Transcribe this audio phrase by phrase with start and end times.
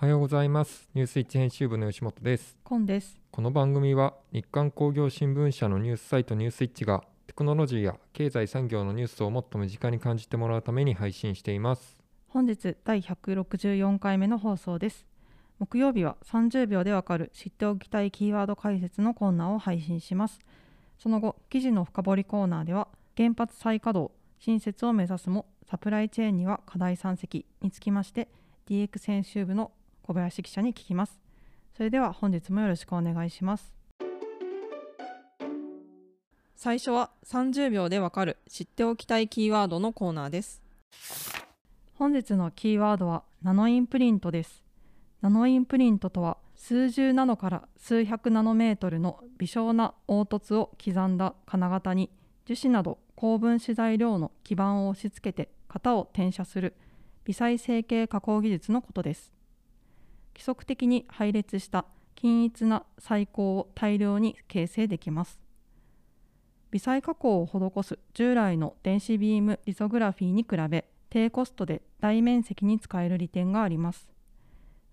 [0.00, 3.18] おはようございますニュースイッチ編集部の吉本ですコンです。
[3.32, 11.96] この番組は日刊工業新聞社のニュースサイトニュースイッチがテクノロジーや経済産業のニュースをもっと身近に感じてもらうために配信しています
[12.28, 15.04] 本日第164回目の放送です。
[15.58, 20.38] 木曜日は30秒でわかる知っておきたいキーワード解説のコーナーを配信します。
[21.00, 22.86] その後、記事の深掘りコーナーでは
[23.16, 28.28] 原発再稼働、新設を目指すもサプライチェーンには課題山積につきまして
[28.68, 29.72] DX 編集部の
[30.08, 31.20] 小林記者に聞きます。
[31.76, 33.74] それでは本日もよろしくお願いします。
[36.56, 40.62] 最初は30秒でわかる知っておきたいキーワードのコーナーです。
[41.92, 44.64] 本日のキーワードはナノインプリントです。
[45.20, 52.08] ナノインプリントとは数十ナノから数百ナノメートルの微小な凹凸を刻んだ金型に
[52.46, 56.74] 樹脂など高分子材料の基板を押し付けて型を転写する
[57.26, 59.37] 微細成形加工技術のことです。
[60.38, 65.40] 規則的に配列した均一な細工を大量に形成できます。
[66.70, 74.08] 微細加工を施す従来の電子ビームリソグラフィーに比べ低コストで大面積に使える利点があります。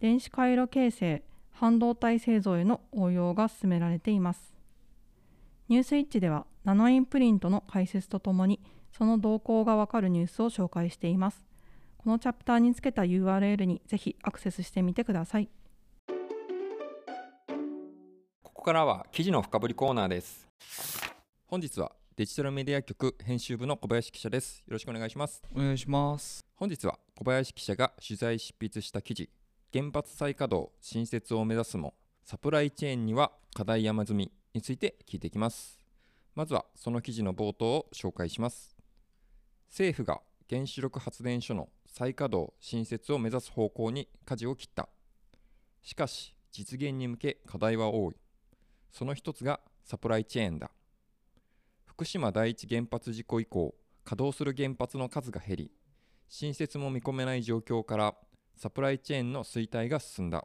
[0.00, 4.54] 電子回路形成、半導体製造への応用が進められています。
[5.68, 8.60] ニュースイッチではナノインプリントの解説とともに
[8.96, 11.44] その動向がわかるニュースを紹介しています。
[12.04, 15.48] このチャプターにつけた URL にぜひアクセスしてみてください。
[18.42, 20.46] ここからは記事の深掘りコーナーです。
[21.46, 24.58] 本日はデジタルメディア局編集部の小林記者です。
[24.58, 25.42] よろしくお願いします。
[25.56, 26.44] お願いします。
[26.56, 29.30] 本日は小林記者が取材執筆した記事。
[29.72, 35.80] 原発再稼働新設を目指すもサプライチェーンには課題山積みについて聞いていきます。
[36.34, 38.76] まずはその記事の冒頭を紹介します。
[39.70, 44.88] 政府が原子力発電所の再稼働新設を目指す方向に舵を切った。
[45.80, 48.16] しかし実現に向け課題は多い。
[48.90, 50.72] その一つがサプライチェーンだ。
[51.86, 55.70] 福島第一原発事故以降稼働する原発の数が減り
[56.28, 58.16] 新設も見込めない状況から
[58.56, 60.44] サプライチェーンの衰退が進んだ。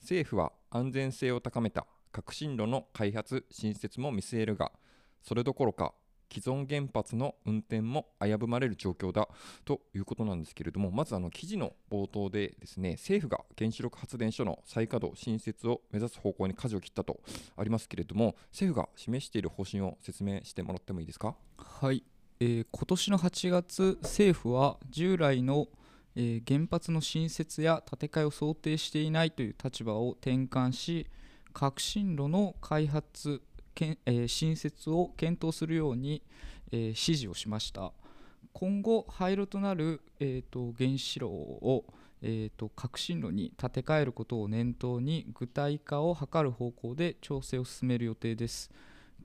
[0.00, 4.72] 政府は安全性を高めた革新炉の開発新設も見据えるが
[5.22, 5.92] それどころか
[6.30, 9.28] 既存原発の運転も危ぶまれる状況だ
[9.64, 17.20] ということなんですけれどもまずあの記事の冒頭でですね政府が原子力発電所の再稼働新設を目指す方向に舵を切ったと
[17.56, 21.34] ありますけれども政府が示している方針を説明してもらってもいいですか？
[21.56, 22.04] はい、
[22.40, 25.66] えー今年の8月、政府は従来の、
[26.14, 31.06] えー原発の新設や建て替えを想定していないという立場を転換し、
[31.52, 33.42] 革新炉の開発、
[33.78, 36.20] けんえー新設を検討するように、
[36.72, 37.92] えー指示をしました。
[38.52, 41.84] 今後、廃炉となる、えーと原子炉を、
[42.20, 48.72] えーと革新炉に建て替えることを念頭に具体化を図る方向で調整を進める予定です。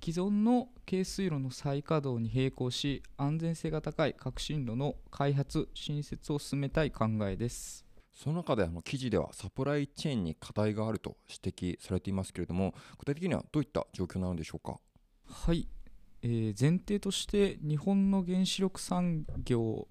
[0.00, 7.87] 既存の軽水炉の再稼働に並行し安全性が高い革新炉の開発新設を進めたい考えです
[8.18, 14.80] その中であの記事ではサプライチェーンに課題があると指摘されていますけれども具体的にはどういった状況なのでしょうか？
[15.30, 15.68] はい、
[16.22, 19.86] えー前提として日本の原子力産業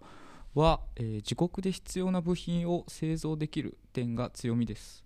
[0.53, 5.05] は、えー自国で必要な部品を製造できる点が強みです。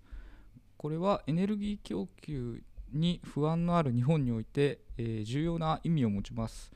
[0.77, 6.71] これはエネルギー供給に不安のある日本において、えー重要な意味を持ちます。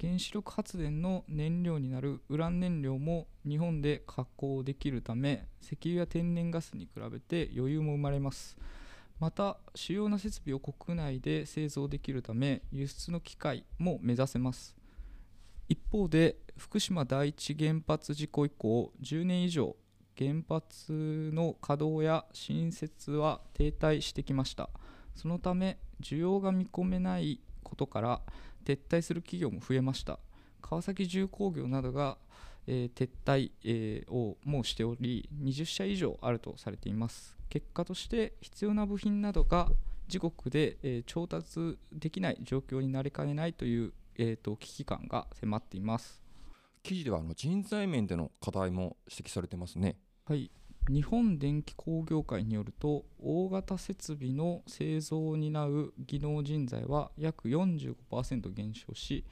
[0.00, 8.56] 原子力発電の燃料になるウラン燃料も日本で加工できるため石油や天然ガスに比べて余裕も生まれます。
[9.20, 14.76] また主要な設備を国内で製造できるため輸出の機会も目指せます。
[15.68, 19.76] 一方で福島第一原発事故以降10年以上
[20.18, 24.68] 原発の稼働や新設は停滞してきました。
[25.14, 28.20] そのため需要が見込めないことから
[28.64, 30.18] 撤退する企業も増えました。
[30.60, 32.16] 川崎重工業などが、
[32.66, 37.36] えー撤退、えーをもうしており20社以上あるとされています。
[37.48, 39.68] 結果として必要な部品などが
[40.08, 46.22] 自国で、えー調達できない状況になりかねないという、えーと危機感が迫っています。
[46.82, 49.96] 記事ではあの人材面での課題も指摘されてますね。
[50.26, 50.50] はい、
[50.88, 59.24] 日本電気工業会によると大型設備の製造を担う技能人材は約45%減少し、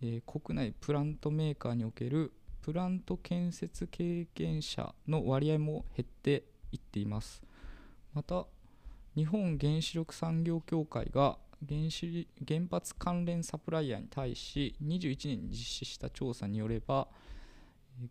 [0.00, 7.42] えー国内プラントメーカーにおけるプラント建設経験者の割合も減っていっています。
[8.14, 8.46] また
[9.14, 11.36] 日本原子力産業協会が
[11.68, 17.08] 原子原発関連サプライヤーに対し21年に実施した調査によれば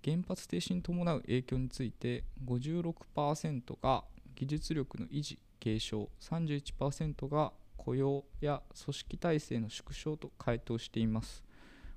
[0.04, 4.04] 原発停止に伴う影響について56%が
[4.36, 11.44] 技術力の維持継承31%が雇用や組織体制の縮小と回答しています。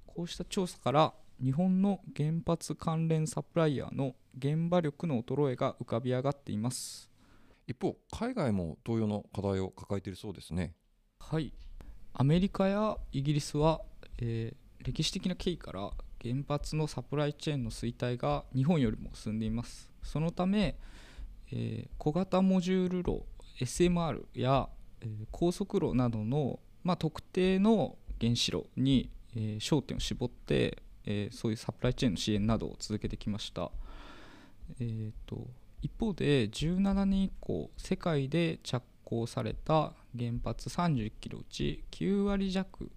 [0.07, 7.11] こうした調査から日本の原発関連サプライヤーの現場力の衰えが浮かび上がっています。
[7.67, 10.75] 一方海外も同様の課題を抱えているそうですね。
[11.19, 11.53] はい。
[12.15, 13.81] アメリカやイギリスは、
[14.19, 15.91] えー歴史的な経緯から
[16.23, 19.91] 原発のサプライチェーンの衰退が日本よりも進んでいます。
[20.03, 20.77] そのため、
[21.53, 23.27] えー小型モジュール炉
[23.61, 24.69] SMR や、
[25.01, 33.71] えー高速炉などの、まあ、特定の原子炉に、えー焦点を絞って、えそういうサプライチェーンの支援などを続けてきました、
[34.81, 35.47] えーと
[35.83, 42.91] 一方で17年以降世界で着工された原発31基のうち9割弱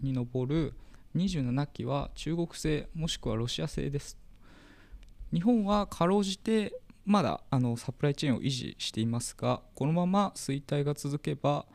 [0.00, 0.74] に上る
[1.16, 4.16] 27基は中国製もしくはロシア製です。
[5.32, 6.72] 日本はかろうじて
[7.04, 11.66] まだあのサプライチェーンを維持していますがこのまま衰退が続けば、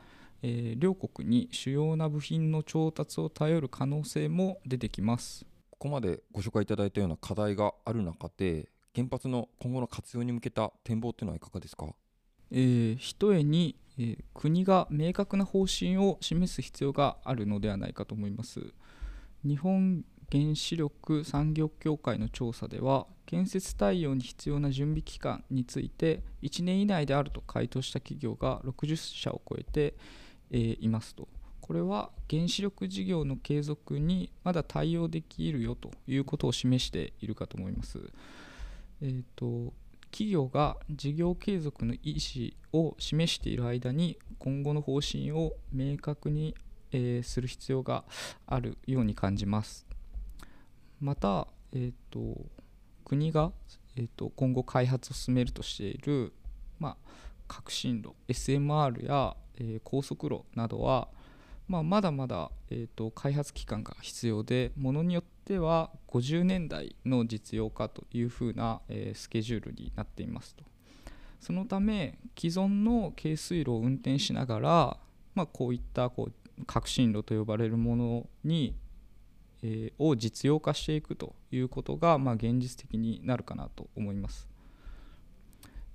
[0.41, 5.45] えー両国に主要な部品の調達を頼る可能性も出てきます。
[5.71, 11.87] ここまでご紹介いただいたような課題がある中で原発の今後の活用に向けた展望というのはいかがですか？
[12.51, 18.73] えーひとえに、えー国が明確な方針を示す必要があるのではないかと思います
[19.45, 29.95] 日本原子力産業協会の調査では建設対応に必要な準備期間について1年以内であると回答した企業が60社を超えて、
[30.51, 31.27] えーいますと
[31.61, 37.99] これは原子力事業の継続にまだ対応できるよということを示しているかと思います。
[39.01, 39.73] えーと
[40.11, 42.15] 企業が事業継続の意
[42.71, 46.55] 思を示している間に今後の方針を明確に、
[46.95, 48.05] えーする必要が
[48.47, 49.85] あるように感じます。
[51.01, 52.45] また、えー、と
[53.03, 53.51] 国が、
[53.97, 56.33] えー、と今後開発を進めるとしている、
[56.79, 56.95] まあ、
[57.47, 61.09] 革新炉 SMR や、えー高速炉などは、
[61.67, 70.63] まあ、まだまだ、えー、と開発期間が必要でものによっては50年代の実用化というふうな、えースケジュールになっていますと。
[71.41, 74.97] そのため既存の軽水炉を運転しながら、
[75.35, 78.75] まあ、こういったこう革新炉と呼ばれるものに、
[79.61, 84.47] えーを実用化していくということが、まあ、現実的になるかなと思います。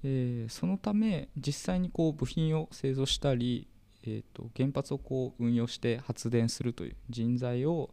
[0.02, 3.68] えーそのため実際にこう部品を製造したり、
[4.02, 7.90] えー、と原発をこう運用して発電するという人材を、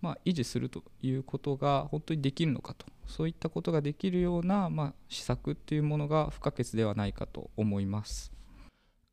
[0.00, 8.32] まあ、維持するということが本当にできるのかとそういったことができるような、まあ、施策っていうものが不可欠ではないかと思います。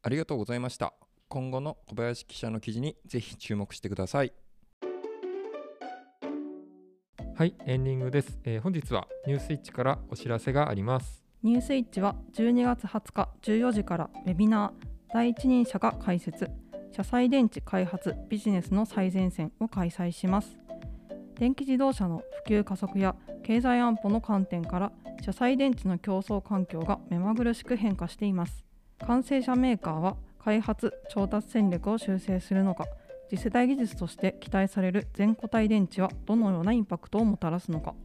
[0.04, 0.94] ありがとうございました
[1.34, 4.34] 今後の小林記者の記事にぜひ注目してください。
[7.36, 11.24] はいエンディングです、えー本日はニュースイッチからお知らせがあります。
[11.42, 16.52] ニュースイッチは12月20日14時からウェビナー第一人者が解説
[16.92, 20.60] 車載電池開発ビジネスの最前線を開催します。
[21.40, 24.92] 電気自動車の普及加速や経済安保の観点から
[25.24, 28.64] 車載電池の競争環境が目まぐるしく変化しています。
[29.08, 32.86] 完成車メーカーは開発調達戦略を修正するのか
[33.30, 37.96] 次世代技術として期待される全固体電池はどのようなインパクトをもたらすのか。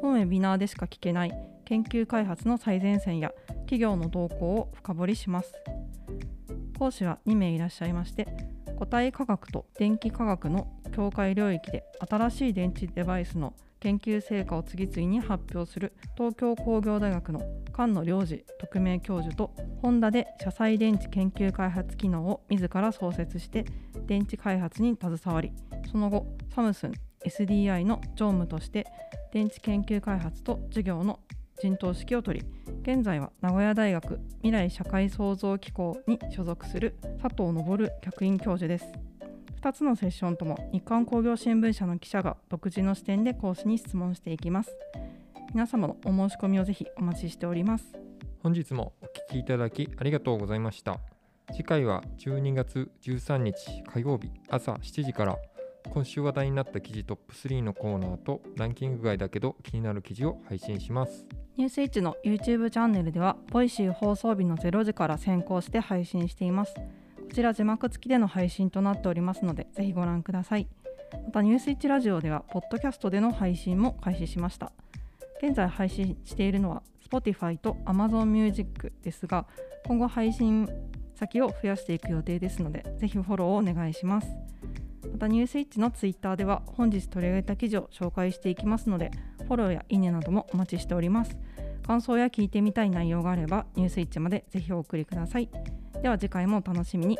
[0.00, 1.32] 本ウェビナーでしか聞けない
[1.64, 5.52] 研究開発の最前線や企業の動向を深掘りします。
[6.78, 8.26] 講師は2名いらっしゃいまして
[8.78, 17.40] 固体化学と電気化学の境界領域で新しい電池デバイスの研究成果を次々に発表する東京工業大学の
[17.74, 23.64] 菅野良二特命教授とホンダで車載電池研究開発機能を自ら創設して
[24.06, 25.52] 電池開発に携わり
[25.90, 26.92] その後サムスン
[27.26, 28.86] SDI の常務として
[29.32, 31.18] 電池研究開発と事業の
[31.60, 32.46] 陣頭指揮を取り
[32.82, 39.11] 現在は名古屋大学未来社会創造機構に所属する佐藤昇客員教授です。
[39.62, 44.76] 2つのセッションとも日刊工業新聞社の記者が独自の視点で講師に質問していきます。
[45.54, 47.96] 皆様のお申し込みをぜひお待ちしております。
[48.42, 50.98] 本日もお聞きいただきありがとうございました。
[51.52, 55.38] 次回は12月13日火曜日朝7時から
[55.90, 61.24] 今週話題になった記事トップ3のコーナーとランキング外だけど気になる記事を配信します。
[61.56, 66.74] ニュースイッチの YouTube チャンネルでは Voicy 放送日の0時から先行して配信しています。
[66.74, 66.80] こ
[67.32, 70.68] ちら字幕付きでの配信となっておりますので、ぜひご覧ください。
[71.24, 74.72] また、ニュースイッチラジオでは、ポッドキャストでの配信も開始しました。
[75.42, 79.46] 現在配信しているのは、Spotify と Amazon Music ですが、
[79.86, 80.68] 今後配信
[81.14, 84.28] 先を増やしていく予定ですので、ぜひフォローをお願いします。
[85.10, 91.36] また、ニュースイッチの Twitter では、本日取り上げた記事を紹介していきますので、フォローやいいねなどもお待ちしております。
[91.86, 95.48] 感想や聞いてみたい内容があれば、ニュースイッチまでぜひお送りください。
[96.02, 97.16] では次回もお楽しみに。